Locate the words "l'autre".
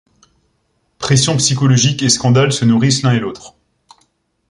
3.19-3.53